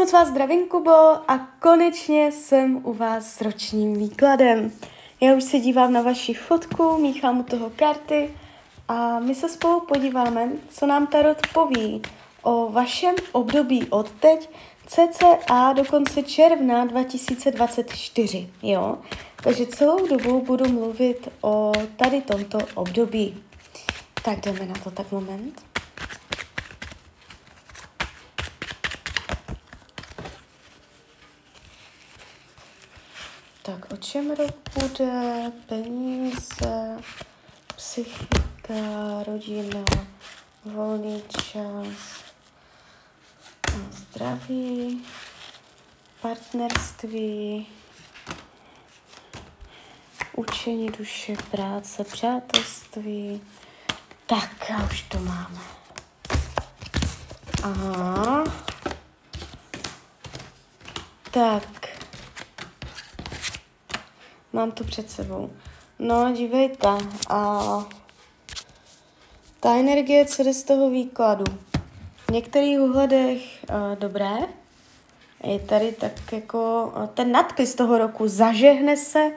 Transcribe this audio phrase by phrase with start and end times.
[0.00, 0.90] moc vás zdravím, Kubo,
[1.28, 4.72] a konečně jsem u vás s ročním výkladem.
[5.20, 8.30] Já už se dívám na vaši fotku, míchám u toho karty
[8.88, 12.02] a my se spolu podíváme, co nám Tarot poví
[12.42, 14.50] o vašem období od teď
[14.86, 18.98] cca do konce června 2024, jo?
[19.42, 23.42] Takže celou dobu budu mluvit o tady tomto období.
[24.24, 25.62] Tak jdeme na to tak moment.
[34.00, 35.52] Tak o čem rok bude?
[35.66, 36.96] Peníze,
[37.76, 38.74] psychika,
[39.26, 39.84] rodina,
[40.64, 42.24] volný čas,
[43.90, 45.04] zdraví,
[46.22, 47.66] partnerství,
[50.36, 53.42] učení duše, práce, přátelství.
[54.26, 55.60] Tak, a už to máme.
[57.62, 58.44] Aha.
[61.30, 61.79] Tak,
[64.52, 65.50] Mám to před sebou.
[65.98, 66.88] No, dívejte.
[67.28, 67.60] A
[69.60, 71.44] ta energie, co jde z toho výkladu.
[72.28, 74.36] V některých ohledech uh, dobré.
[75.44, 78.28] Je tady tak jako uh, ten nadpis toho roku.
[78.28, 79.32] Zažehne se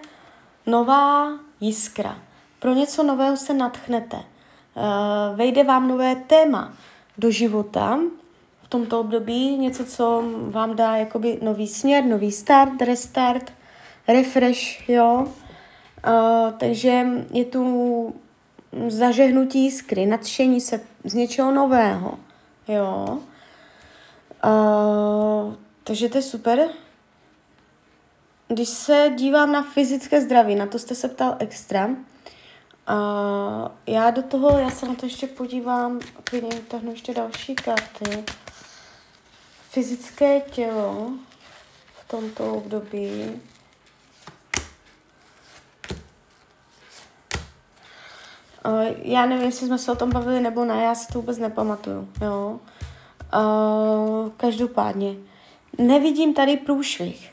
[0.66, 2.17] nová jiskra.
[2.59, 4.17] Pro něco nového se natchnete.
[4.17, 6.73] Uh, vejde vám nové téma
[7.17, 8.00] do života
[8.64, 9.58] v tomto období.
[9.58, 13.53] Něco, co vám dá jakoby nový směr, nový start, restart
[14.08, 15.28] refresh, jo.
[16.08, 18.16] Uh, takže je tu
[18.88, 22.20] zažehnutí skry, nadšení se z něčeho nového,
[22.68, 23.20] jo.
[24.45, 26.70] Uh, takže to je super.
[28.48, 31.95] Když se dívám na fyzické zdraví, na to jste se ptal extra, uh,
[33.88, 38.23] já do toho, já se na to ještě podívám, klidně vytáhnu ještě další karty.
[39.70, 41.12] Fyzické tělo
[41.94, 43.42] v tomto období.
[48.68, 51.38] Uh, já nevím, jestli jsme se o tom bavili nebo ne, já si to vůbec
[51.38, 52.60] nepamatuju, jo.
[53.36, 55.16] Uh, každopádně,
[55.78, 57.32] nevidím tady průšvih.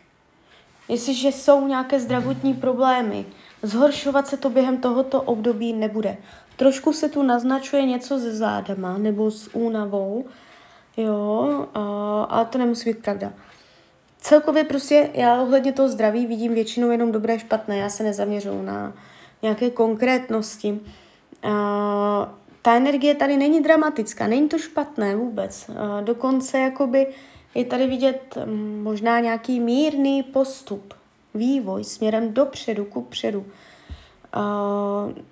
[0.89, 3.27] Jestliže jsou nějaké zdravotní problémy,
[3.63, 6.17] zhoršovat se to během tohoto období nebude.
[6.57, 10.25] Trošku se tu naznačuje něco se zádama nebo s únavou,
[10.97, 13.33] jo, uh, ale to nemusí být pravda.
[14.21, 18.93] Celkově prostě já ohledně toho zdraví vidím většinou jenom dobré, špatné, já se nezaměřuju na
[19.43, 20.81] nějaké konkrétnosti.
[22.63, 25.71] Ta energie tady není dramatická, není to špatné vůbec.
[26.01, 27.07] Dokonce jakoby
[27.55, 30.95] je tady vidět um, možná nějaký mírný postup,
[31.35, 33.47] vývoj směrem dopředu, ku předu.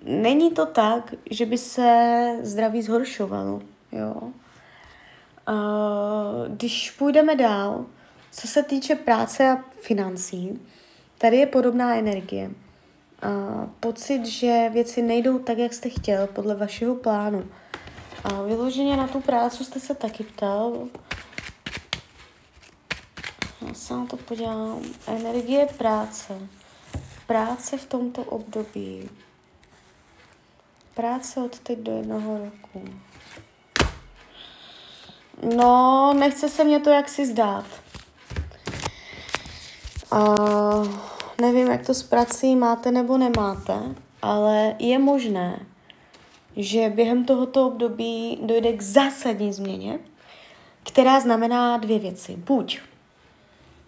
[0.03, 3.61] Není to tak, že by se zdraví zhoršovalo.
[3.91, 4.15] Jo?
[6.47, 7.85] Když půjdeme dál,
[8.31, 10.59] co se týče práce a financí,
[11.17, 12.51] tady je podobná energie
[13.21, 17.47] a pocit, že věci nejdou tak, jak jste chtěl, podle vašeho plánu.
[18.23, 20.87] A vyloženě na tu práci jste se taky ptal.
[23.67, 24.81] Já se na to podívám.
[25.07, 26.39] Energie práce.
[27.27, 29.09] Práce v tomto období.
[30.93, 32.85] Práce od teď do jednoho roku.
[35.55, 37.65] No, nechce se mě to jaksi zdát.
[40.11, 45.65] Uh, Nevím, jak to s prací máte nebo nemáte, ale je možné,
[46.57, 49.99] že během tohoto období dojde k zásadní změně,
[50.83, 52.35] která znamená dvě věci.
[52.35, 52.79] Buď,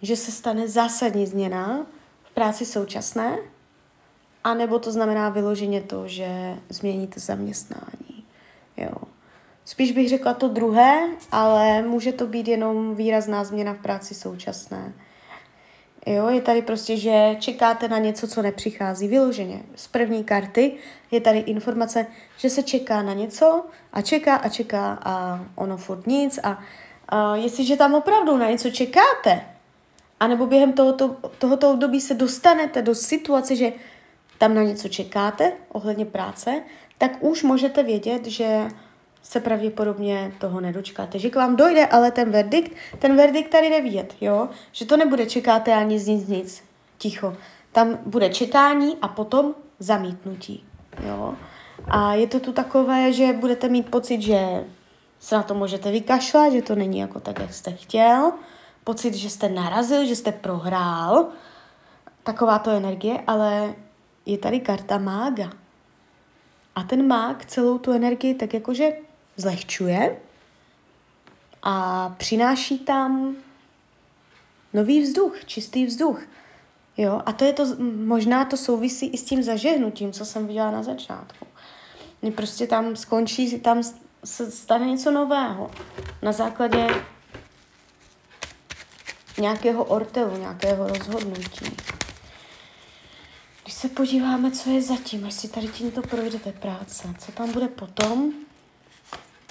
[0.02, 1.86] že se stane zásadní změna
[2.22, 3.38] v práci současné,
[4.44, 8.24] anebo to znamená vyloženě to, že změníte zaměstnání.
[8.76, 8.94] Jo.
[9.64, 14.92] Spíš bych řekla to druhé, ale může to být jenom výrazná změna v práci současné.
[16.06, 19.62] Jo, je tady prostě, že čekáte na něco, co nepřichází vyloženě.
[19.74, 20.74] Z první karty
[21.10, 26.06] je tady informace, že se čeká na něco a čeká a čeká a ono furt
[26.06, 26.60] nic a,
[27.08, 29.40] a jestliže tam opravdu na něco čekáte,
[30.20, 33.72] anebo během tohoto, tohoto období se dostanete do situace, že
[34.38, 36.62] tam na něco čekáte ohledně práce,
[36.98, 38.68] tak už můžete vědět, že
[39.22, 41.18] se pravděpodobně toho nedočkáte.
[41.18, 44.48] Že k vám dojde ale ten verdikt, ten verdikt tady jde vidět, jo?
[44.72, 46.64] Že to nebude čekáte ani nic, nic, nic,
[46.98, 47.36] ticho.
[47.72, 50.64] Tam bude čekání a potom zamítnutí,
[51.06, 51.34] jo?
[51.88, 54.64] A je to tu takové, že budete mít pocit, že
[55.20, 58.32] se na to můžete vykašlat, že to není jako tak, jak jste chtěl,
[58.84, 61.28] pocit, že jste narazil, že jste prohrál,
[62.22, 63.74] taková to energie, ale
[64.26, 65.50] je tady karta mága.
[66.74, 68.92] A ten mák celou tu energii tak jakože
[69.36, 70.16] zlehčuje
[71.62, 73.36] a přináší tam
[74.72, 76.22] nový vzduch, čistý vzduch.
[76.96, 77.66] Jo, a to je to,
[78.04, 81.46] možná to souvisí i s tím zažehnutím, co jsem viděla na začátku.
[82.36, 83.82] Prostě tam skončí, tam
[84.24, 85.70] se stane něco nového.
[86.22, 86.86] Na základě
[89.38, 91.76] nějakého ortelu, nějakého rozhodnutí.
[93.62, 97.68] Když se podíváme, co je zatím, až si tady tímto projdete práce, co tam bude
[97.68, 98.32] potom?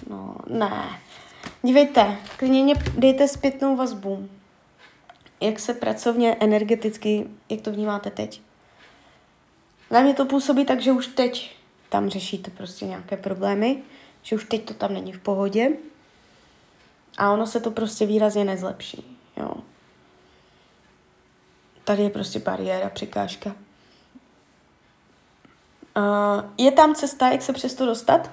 [0.09, 0.99] No, ne.
[1.61, 4.29] Dívejte, klidně dejte zpětnou vazbu.
[5.41, 8.41] Jak se pracovně, energeticky, jak to vnímáte teď?
[9.91, 11.55] Na mě to působí tak, že už teď
[11.89, 13.83] tam řešíte prostě nějaké problémy,
[14.21, 15.69] že už teď to tam není v pohodě
[17.17, 19.53] a ono se to prostě výrazně nezlepší, jo.
[21.83, 23.55] Tady je prostě bariéra, překážka.
[25.97, 28.31] Uh, je tam cesta, jak se přesto dostat,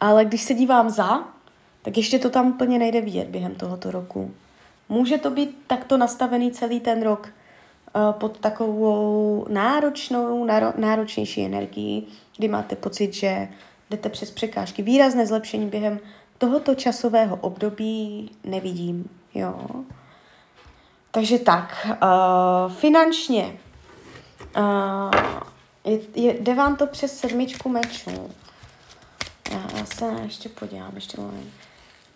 [0.00, 1.24] ale když se dívám za,
[1.82, 4.30] tak ještě to tam úplně nejde vidět během tohoto roku.
[4.88, 7.28] Může to být takto nastavený celý ten rok
[7.96, 12.06] uh, pod takovou náročnou, náro, náročnější energií,
[12.36, 13.48] kdy máte pocit, že
[13.90, 14.82] jdete přes překážky.
[14.82, 16.00] Výrazné zlepšení během
[16.38, 19.10] tohoto časového období nevidím.
[19.34, 19.66] Jo.
[21.10, 23.56] Takže tak, uh, finančně
[24.56, 25.10] uh,
[25.84, 28.30] je, je, jde vám to přes sedmičku mečů.
[29.50, 31.50] Já, já se ještě podívám, ještě moment.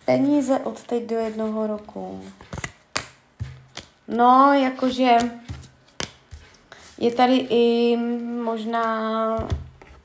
[0.05, 2.21] Peníze od teď do jednoho roku.
[4.07, 5.17] No, jakože
[6.97, 7.97] je tady i
[8.43, 9.47] možná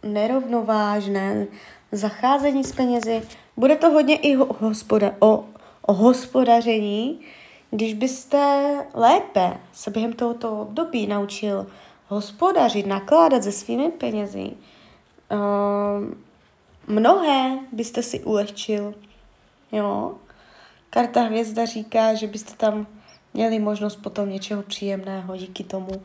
[0.02, 1.46] nerovnovážné
[1.92, 3.22] zacházení s penězi.
[3.56, 5.44] Bude to hodně i hospoda- o,
[5.82, 7.20] o hospodaření,
[7.70, 11.66] když byste lépe se během tohoto období naučil
[12.08, 14.50] hospodařit, nakládat se svými penězi,
[15.30, 16.27] uh,
[16.88, 18.94] mnohé byste si ulehčil.
[19.73, 20.14] Jo?
[20.90, 22.87] Karta hvězda říká, že byste tam
[23.35, 26.02] měli možnost potom něčeho příjemného díky tomu.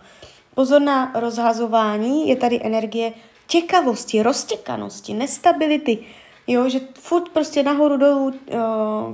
[0.55, 3.13] Pozor na rozhazování, je tady energie
[3.47, 5.99] těkavosti, roztěkanosti, nestability,
[6.47, 8.33] jo, že furt prostě nahoru dolů uh,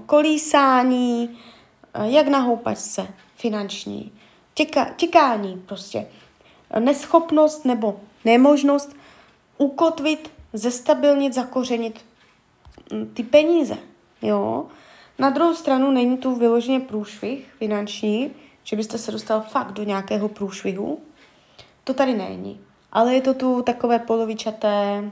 [0.06, 1.30] kolísání,
[2.00, 4.12] uh, jak na houpačce finanční,
[4.54, 6.08] těka, těkání prostě,
[6.80, 8.96] neschopnost nebo nemožnost
[9.58, 12.06] ukotvit, zestabilnit, zakořenit
[12.94, 13.78] mm, ty peníze,
[14.22, 14.66] jo.
[15.20, 18.32] Na druhou stranu není tu vyloženě průšvih finanční,
[18.64, 21.00] že byste se dostal fakt do nějakého průšvihu.
[21.84, 22.60] To tady není.
[22.92, 25.12] Ale je to tu takové polovičaté,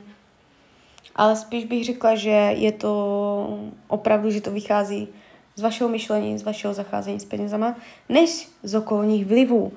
[1.15, 5.07] ale spíš bych řekla, že je to opravdu, že to vychází
[5.55, 7.75] z vašeho myšlení, z vašeho zacházení s penězama,
[8.09, 9.71] než z okolních vlivů.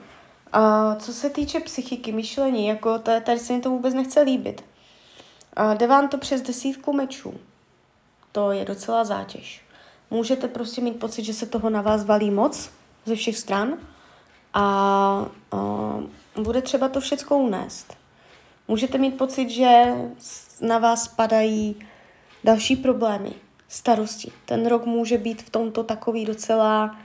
[0.53, 4.65] A co se týče psychiky, myšlení, jako tady, tady se mi to vůbec nechce líbit.
[5.57, 7.35] A jde vám to přes desítku mečů.
[8.33, 9.63] To je docela zátěž.
[10.11, 12.71] Můžete prostě mít pocit, že se toho na vás valí moc
[13.05, 13.75] ze všech stran
[14.55, 14.63] a,
[15.53, 15.63] a
[16.43, 17.97] bude třeba to všechno unést.
[18.69, 19.95] Můžete mít pocit, že
[20.61, 21.77] na vás padají
[22.45, 23.33] další problémy,
[23.69, 24.33] starosti.
[24.45, 26.97] Ten rok může být v tomto takový docela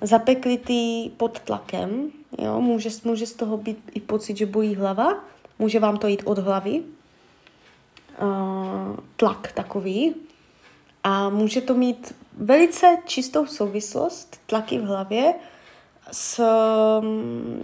[0.00, 2.10] zapeklitý pod tlakem.
[2.38, 2.60] Jo?
[2.60, 5.24] Může, může z toho být i pocit, že bojí hlava.
[5.58, 6.82] Může vám to jít od hlavy.
[8.22, 10.14] Uh, tlak takový.
[11.04, 15.34] A může to mít velice čistou souvislost, tlaky v hlavě,
[16.12, 16.42] s
[17.00, 17.62] um,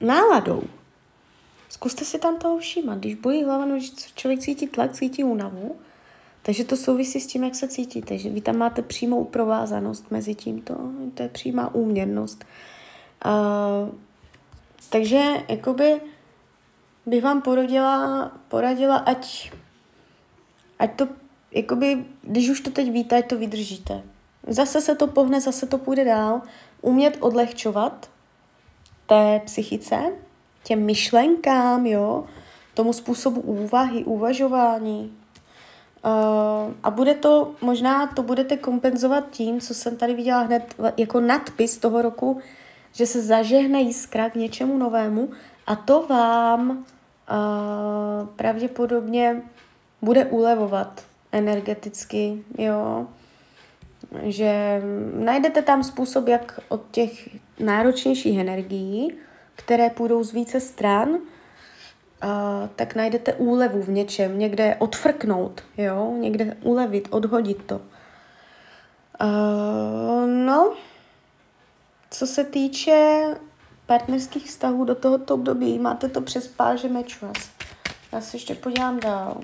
[0.00, 0.62] náladou.
[1.68, 2.98] Zkuste si tam toho všímat.
[2.98, 5.76] Když bojí hlava, no, že člověk cítí tlak, cítí únavu,
[6.42, 8.18] takže to souvisí s tím, jak se cítíte.
[8.18, 10.74] Že vy tam máte přímou provázanost mezi tímto.
[11.14, 12.44] To je přímá úměrnost.
[13.26, 13.94] Uh,
[14.90, 16.00] takže jakoby
[17.08, 19.52] bych vám poradila, poradila ať,
[20.78, 21.08] ať to,
[21.52, 24.02] jakoby, když už to teď víte, ať to vydržíte.
[24.46, 26.42] Zase se to pohne, zase to půjde dál.
[26.80, 28.10] Umět odlehčovat
[29.06, 30.12] té psychice,
[30.64, 32.24] těm myšlenkám, jo,
[32.74, 35.12] tomu způsobu úvahy, uvažování.
[36.04, 41.20] Uh, a bude to, možná to budete kompenzovat tím, co jsem tady viděla hned jako
[41.20, 42.40] nadpis toho roku,
[42.92, 45.30] že se zažehne jiskra k něčemu novému
[45.66, 46.84] a to vám
[48.36, 49.42] pravděpodobně
[50.02, 53.06] bude ulevovat energeticky, jo.
[54.22, 54.82] Že
[55.14, 59.18] najdete tam způsob, jak od těch náročnějších energií
[59.58, 61.18] které půjdou z více stran, uh,
[62.76, 67.80] tak najdete úlevu v něčem, někde odfrknout, jo, někde ulevit, odhodit to.
[69.20, 70.74] Uh, no,
[72.10, 73.24] co se týče
[73.88, 77.32] partnerských vztahů do tohoto období, máte to přes páže mečů.
[78.12, 79.40] Já se ještě podívám dál.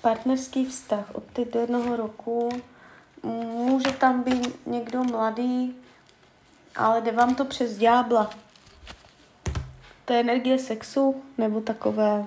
[0.00, 2.48] Partnerský vztah od teď do jednoho roku
[3.22, 5.76] může tam být někdo mladý,
[6.76, 8.30] ale jde vám to přes ďábla.
[10.04, 12.26] To je energie sexu, nebo takové,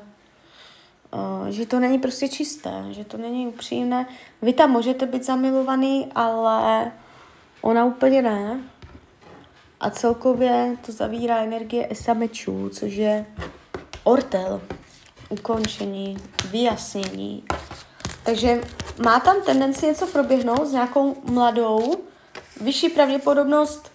[1.14, 4.08] uh, že to není prostě čisté, že to není upřímné.
[4.42, 6.92] Vy tam můžete být zamilovaný, ale
[7.62, 8.60] ona úplně ne.
[9.80, 13.26] A celkově to zavírá energie esamečů, což je
[14.04, 14.62] ortel,
[15.30, 16.18] ukončení,
[16.52, 17.44] vyjasnění.
[18.24, 18.62] Takže
[19.04, 21.96] má tam tendenci něco proběhnout s nějakou mladou,
[22.62, 23.92] vyšší pravděpodobnost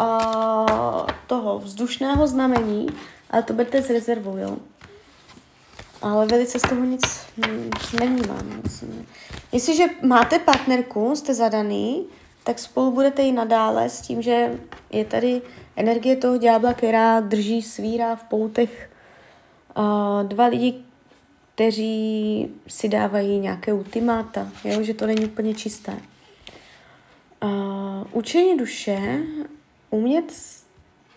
[0.00, 2.86] uh, toho vzdušného znamení,
[3.30, 4.56] ale to budete s rezervou, jo.
[6.02, 7.20] Ale velice z toho nic
[8.00, 8.62] nevnímám.
[9.52, 12.06] Jestliže máte partnerku, jste zadaný,
[12.48, 14.58] tak spolu budete i nadále s tím, že
[14.90, 15.42] je tady
[15.76, 18.90] energie toho ďábla, která drží, svírá v poutech
[19.76, 20.74] uh, dva lidi,
[21.54, 24.82] kteří si dávají nějaké ultimáta, jo?
[24.82, 25.92] že to není úplně čisté.
[27.42, 27.50] Uh,
[28.12, 29.20] učení duše,
[29.90, 30.32] umět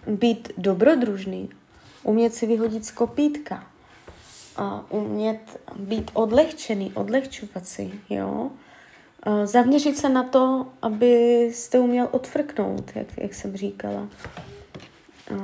[0.08, 1.50] být dobrodružný,
[2.04, 3.64] umět si vyhodit z kopítka,
[4.60, 8.52] uh, umět být odlehčený, odlehčovat si, jo?
[9.28, 14.08] Uh, zaměřit se na to, abyste uměl odfrknout, jak, jak jsem říkala.
[15.32, 15.38] Uh,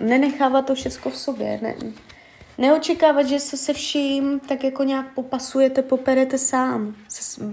[0.00, 1.74] nenechávat to všechno v sobě, ne,
[2.58, 6.94] Neočekávat, že se se vším tak jako nějak popasujete, poperete sám,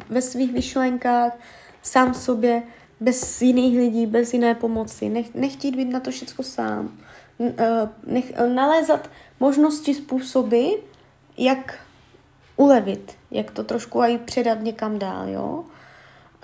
[0.10, 1.34] ve svých vyšlenkách,
[1.82, 2.64] sám sobě,
[3.00, 5.10] bez jiných lidí, bez jiné pomoci.
[5.10, 7.00] Nech, nechtít být na to všechno sám.
[7.40, 10.68] Eh, nech, nalézat možnosti, způsoby,
[11.38, 11.80] jak
[12.56, 15.64] ulevit, jak to trošku i předat někam dál, jo.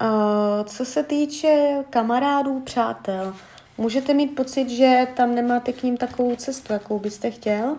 [0.02, 3.34] Uh, co se týče kamarádů, přátel,
[3.80, 7.78] Můžete mít pocit, že tam nemáte k ním takovou cestu, jakou byste chtěl.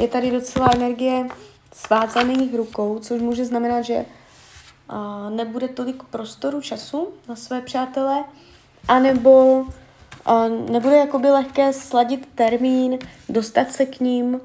[0.00, 1.26] Je tady docela energie
[1.72, 4.04] svázaných rukou, což může znamenat, že
[4.88, 8.24] a, nebude tolik prostoru, času na své přátele,
[8.88, 9.64] anebo
[10.24, 12.98] a, nebude jakoby lehké sladit termín,
[13.28, 14.40] dostat se k ním,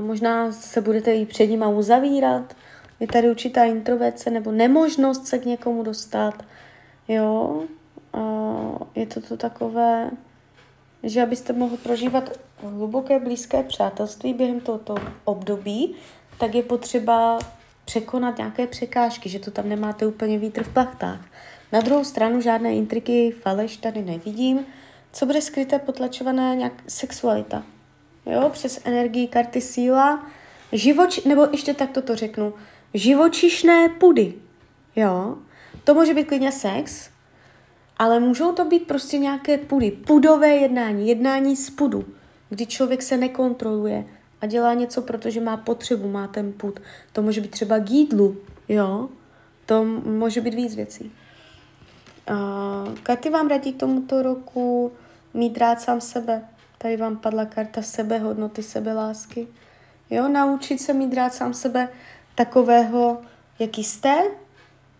[0.00, 2.54] možná se budete i před nima uzavírat,
[3.00, 6.44] je tady určitá introverce nebo nemožnost se k někomu dostat,
[7.08, 7.62] jo,
[8.12, 8.20] a,
[8.94, 10.10] je to to takové
[11.02, 15.94] že abyste mohli prožívat hluboké blízké přátelství během tohoto období,
[16.38, 17.38] tak je potřeba
[17.84, 21.20] překonat nějaké překážky, že to tam nemáte úplně vítr v plachtách.
[21.72, 24.66] Na druhou stranu žádné intriky, faleš tady nevidím.
[25.12, 27.62] Co bude skryté, potlačované nějak sexualita.
[28.26, 30.26] Jo, přes energii karty síla,
[30.72, 32.54] živoč, nebo ještě takto to řeknu,
[32.94, 34.34] živočišné pudy.
[34.96, 35.38] Jo,
[35.84, 37.10] to může být klidně sex,
[37.96, 42.04] ale můžou to být prostě nějaké pudy, pudové jednání, jednání z pudu,
[42.48, 44.04] kdy člověk se nekontroluje
[44.40, 46.80] a dělá něco, protože má potřebu, má ten pud.
[47.12, 48.36] To může být třeba k jídlu,
[48.68, 49.08] jo?
[49.66, 51.12] To může být víc věcí.
[52.30, 54.92] Uh, karty vám radí k tomuto roku
[55.34, 56.42] mít rád sám sebe.
[56.78, 59.48] Tady vám padla karta sebehodnoty, sebelásky.
[60.10, 61.88] Jo, naučit se mít rád sám sebe
[62.38, 63.18] takového,
[63.58, 64.22] jaký jste,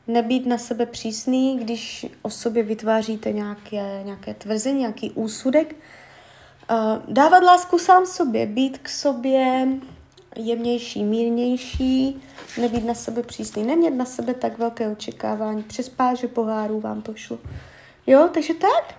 [0.06, 5.76] nebýt na sebe přísný, když o sobě vytváříte nějaké, nějaké tvrzení, nějaký úsudek.
[6.70, 6.76] Uh,
[7.14, 9.68] dávat lásku sám sobě, být k sobě
[10.36, 12.22] jemnější, mírnější,
[12.60, 15.62] nebýt na sebe přísný, nemět na sebe tak velké očekávání.
[15.62, 17.38] Přes páže pohárů vám to šlo.
[18.06, 18.94] Jo, takže tak.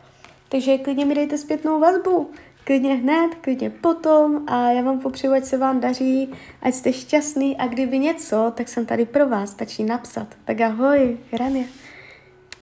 [0.50, 2.32] Takže klidně mi dejte zpětnou vazbu
[2.64, 7.58] klidně hned, klidně potom a já vám popřeju, ať se vám daří, ať jste šťastný
[7.58, 10.28] a kdyby něco, tak jsem tady pro vás, stačí napsat.
[10.46, 11.66] Tak ahoj, Rania.